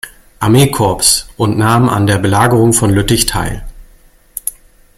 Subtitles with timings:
[0.39, 3.63] Armee-Korps und nahm an der Belagerung von Lüttich teil.